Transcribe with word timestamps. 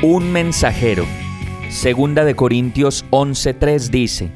Un 0.00 0.30
mensajero. 0.30 1.04
Segunda 1.70 2.24
de 2.24 2.36
Corintios 2.36 3.04
11:3 3.10 3.90
dice, 3.90 4.30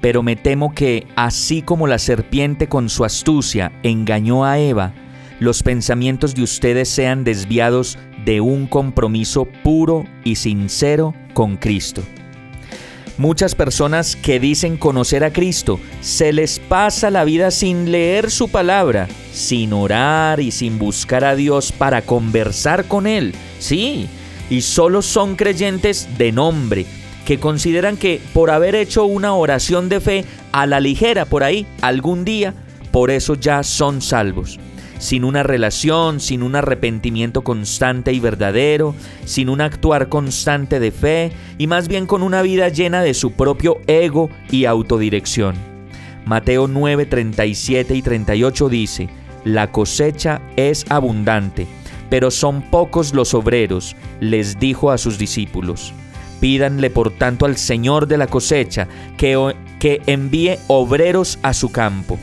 pero 0.00 0.22
me 0.22 0.36
temo 0.36 0.72
que, 0.72 1.08
así 1.16 1.62
como 1.62 1.88
la 1.88 1.98
serpiente 1.98 2.68
con 2.68 2.88
su 2.88 3.04
astucia 3.04 3.72
engañó 3.82 4.44
a 4.44 4.60
Eva, 4.60 4.92
los 5.40 5.64
pensamientos 5.64 6.36
de 6.36 6.44
ustedes 6.44 6.88
sean 6.88 7.24
desviados 7.24 7.98
de 8.24 8.40
un 8.40 8.68
compromiso 8.68 9.48
puro 9.64 10.04
y 10.22 10.36
sincero 10.36 11.12
con 11.34 11.56
Cristo. 11.56 12.04
Muchas 13.18 13.56
personas 13.56 14.14
que 14.14 14.38
dicen 14.38 14.76
conocer 14.76 15.24
a 15.24 15.32
Cristo 15.32 15.80
se 16.00 16.32
les 16.32 16.60
pasa 16.60 17.10
la 17.10 17.24
vida 17.24 17.50
sin 17.50 17.90
leer 17.90 18.30
su 18.30 18.48
palabra, 18.48 19.08
sin 19.32 19.72
orar 19.72 20.38
y 20.38 20.52
sin 20.52 20.78
buscar 20.78 21.24
a 21.24 21.34
Dios 21.34 21.72
para 21.72 22.02
conversar 22.02 22.84
con 22.84 23.08
Él. 23.08 23.34
Sí, 23.58 24.08
y 24.50 24.62
solo 24.62 25.00
son 25.00 25.36
creyentes 25.36 26.08
de 26.18 26.32
nombre, 26.32 26.84
que 27.24 27.38
consideran 27.38 27.96
que 27.96 28.20
por 28.34 28.50
haber 28.50 28.74
hecho 28.74 29.04
una 29.04 29.32
oración 29.34 29.88
de 29.88 30.00
fe 30.00 30.24
a 30.52 30.66
la 30.66 30.80
ligera 30.80 31.24
por 31.24 31.44
ahí 31.44 31.66
algún 31.80 32.24
día, 32.24 32.52
por 32.90 33.10
eso 33.10 33.34
ya 33.36 33.62
son 33.62 34.02
salvos. 34.02 34.58
Sin 34.98 35.24
una 35.24 35.42
relación, 35.42 36.20
sin 36.20 36.42
un 36.42 36.56
arrepentimiento 36.56 37.42
constante 37.42 38.12
y 38.12 38.20
verdadero, 38.20 38.94
sin 39.24 39.48
un 39.48 39.62
actuar 39.62 40.10
constante 40.10 40.78
de 40.78 40.90
fe 40.90 41.32
y 41.56 41.68
más 41.68 41.88
bien 41.88 42.04
con 42.06 42.22
una 42.22 42.42
vida 42.42 42.68
llena 42.68 43.00
de 43.00 43.14
su 43.14 43.32
propio 43.32 43.78
ego 43.86 44.28
y 44.50 44.66
autodirección. 44.66 45.54
Mateo 46.26 46.68
9, 46.68 47.06
37 47.06 47.94
y 47.94 48.02
38 48.02 48.68
dice, 48.68 49.08
La 49.44 49.72
cosecha 49.72 50.42
es 50.56 50.84
abundante, 50.90 51.66
pero 52.10 52.30
son 52.30 52.60
pocos 52.60 53.14
los 53.14 53.32
obreros, 53.32 53.96
les 54.20 54.58
dijo 54.58 54.90
a 54.90 54.98
sus 54.98 55.16
discípulos. 55.16 55.94
Pídanle 56.40 56.90
por 56.90 57.10
tanto 57.10 57.46
al 57.46 57.56
Señor 57.56 58.06
de 58.06 58.18
la 58.18 58.26
cosecha 58.26 58.88
que, 59.16 59.54
que 59.78 60.02
envíe 60.06 60.58
obreros 60.66 61.38
a 61.42 61.54
su 61.54 61.70
campo. 61.70 62.18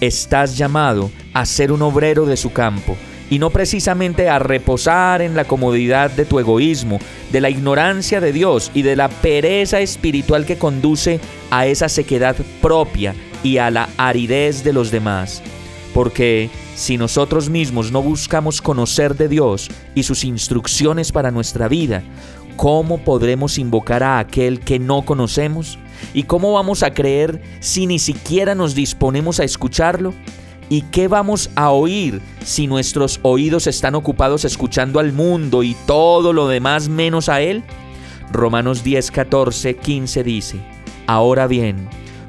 Estás 0.00 0.56
llamado 0.56 1.10
a 1.34 1.44
ser 1.44 1.72
un 1.72 1.82
obrero 1.82 2.24
de 2.24 2.36
su 2.36 2.52
campo 2.52 2.96
y 3.30 3.38
no 3.38 3.50
precisamente 3.50 4.28
a 4.28 4.38
reposar 4.38 5.20
en 5.22 5.34
la 5.34 5.44
comodidad 5.44 6.10
de 6.10 6.24
tu 6.24 6.38
egoísmo, 6.38 6.98
de 7.32 7.40
la 7.40 7.50
ignorancia 7.50 8.20
de 8.20 8.32
Dios 8.32 8.70
y 8.74 8.82
de 8.82 8.96
la 8.96 9.08
pereza 9.08 9.80
espiritual 9.80 10.46
que 10.46 10.56
conduce 10.56 11.20
a 11.50 11.66
esa 11.66 11.88
sequedad 11.88 12.36
propia 12.62 13.14
y 13.42 13.58
a 13.58 13.70
la 13.70 13.88
aridez 13.96 14.64
de 14.64 14.72
los 14.72 14.90
demás. 14.90 15.42
Porque 15.98 16.48
si 16.76 16.96
nosotros 16.96 17.48
mismos 17.50 17.90
no 17.90 18.00
buscamos 18.00 18.62
conocer 18.62 19.16
de 19.16 19.26
Dios 19.26 19.68
y 19.96 20.04
sus 20.04 20.22
instrucciones 20.22 21.10
para 21.10 21.32
nuestra 21.32 21.66
vida, 21.66 22.04
¿cómo 22.56 22.98
podremos 22.98 23.58
invocar 23.58 24.04
a 24.04 24.20
aquel 24.20 24.60
que 24.60 24.78
no 24.78 25.02
conocemos? 25.02 25.76
¿Y 26.14 26.22
cómo 26.22 26.52
vamos 26.52 26.84
a 26.84 26.94
creer 26.94 27.42
si 27.58 27.88
ni 27.88 27.98
siquiera 27.98 28.54
nos 28.54 28.76
disponemos 28.76 29.40
a 29.40 29.44
escucharlo? 29.44 30.14
¿Y 30.68 30.82
qué 30.82 31.08
vamos 31.08 31.50
a 31.56 31.72
oír 31.72 32.22
si 32.44 32.68
nuestros 32.68 33.18
oídos 33.22 33.66
están 33.66 33.96
ocupados 33.96 34.44
escuchando 34.44 35.00
al 35.00 35.12
mundo 35.12 35.64
y 35.64 35.74
todo 35.84 36.32
lo 36.32 36.46
demás 36.46 36.88
menos 36.88 37.28
a 37.28 37.40
Él? 37.40 37.64
Romanos 38.30 38.84
10, 38.84 39.10
14, 39.10 39.74
15 39.74 40.22
dice, 40.22 40.60
Ahora 41.08 41.48
bien, 41.48 41.88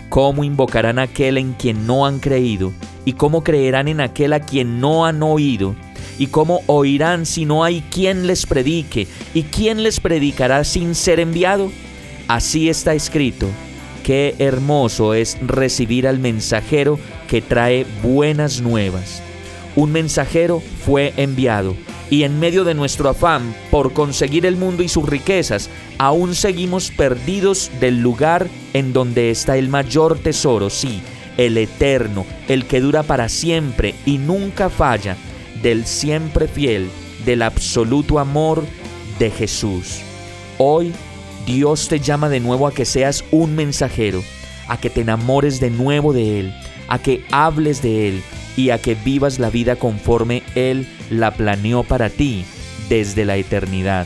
¿cómo 0.09 0.43
invocarán 0.43 0.97
a 0.97 1.03
aquel 1.03 1.37
en 1.37 1.53
quien 1.53 1.85
no 1.85 2.07
han 2.07 2.17
creído? 2.17 2.73
¿Y 3.05 3.13
cómo 3.13 3.43
creerán 3.43 3.87
en 3.87 4.01
aquel 4.01 4.33
a 4.33 4.39
quien 4.39 4.79
no 4.79 5.05
han 5.05 5.23
oído? 5.23 5.75
¿Y 6.17 6.27
cómo 6.27 6.61
oirán 6.67 7.25
si 7.25 7.45
no 7.45 7.63
hay 7.63 7.81
quien 7.91 8.27
les 8.27 8.45
predique? 8.45 9.07
¿Y 9.33 9.43
quién 9.43 9.83
les 9.83 9.99
predicará 9.99 10.63
sin 10.63 10.95
ser 10.95 11.19
enviado? 11.19 11.71
Así 12.27 12.69
está 12.69 12.93
escrito. 12.93 13.47
Qué 14.03 14.35
hermoso 14.39 15.13
es 15.13 15.37
recibir 15.41 16.07
al 16.07 16.19
mensajero 16.19 16.99
que 17.27 17.41
trae 17.41 17.85
buenas 18.03 18.61
nuevas. 18.61 19.21
Un 19.75 19.91
mensajero 19.91 20.61
fue 20.85 21.13
enviado 21.15 21.75
y 22.09 22.23
en 22.23 22.39
medio 22.39 22.63
de 22.63 22.73
nuestro 22.73 23.09
afán 23.09 23.55
por 23.69 23.93
conseguir 23.93 24.45
el 24.45 24.55
mundo 24.57 24.83
y 24.83 24.89
sus 24.89 25.07
riquezas, 25.07 25.69
aún 25.97 26.35
seguimos 26.35 26.91
perdidos 26.91 27.69
del 27.79 28.01
lugar 28.01 28.47
en 28.73 28.93
donde 28.93 29.29
está 29.29 29.57
el 29.57 29.69
mayor 29.69 30.17
tesoro, 30.17 30.69
sí, 30.69 31.01
el 31.39 31.57
eterno, 31.57 32.25
el 32.49 32.65
que 32.65 32.81
dura 32.81 33.01
para 33.01 33.29
siempre 33.29 33.95
y 34.05 34.17
nunca 34.17 34.69
falla, 34.69 35.15
del 35.63 35.85
siempre 35.85 36.49
fiel, 36.49 36.89
del 37.25 37.43
absoluto 37.43 38.19
amor 38.19 38.65
de 39.19 39.31
Jesús. 39.31 40.01
Hoy 40.57 40.91
Dios 41.45 41.87
te 41.87 42.01
llama 42.01 42.27
de 42.27 42.41
nuevo 42.41 42.67
a 42.67 42.73
que 42.73 42.83
seas 42.83 43.23
un 43.31 43.55
mensajero, 43.55 44.21
a 44.67 44.81
que 44.81 44.89
te 44.89 44.99
enamores 44.99 45.61
de 45.61 45.69
nuevo 45.69 46.11
de 46.11 46.41
Él, 46.41 46.53
a 46.89 46.99
que 46.99 47.23
hables 47.31 47.81
de 47.81 48.09
Él 48.09 48.21
y 48.57 48.71
a 48.71 48.77
que 48.77 48.95
vivas 48.95 49.39
la 49.39 49.49
vida 49.49 49.77
conforme 49.77 50.43
Él 50.55 50.89
la 51.09 51.31
planeó 51.31 51.83
para 51.83 52.09
ti 52.09 52.43
desde 52.89 53.23
la 53.23 53.37
eternidad. 53.37 54.05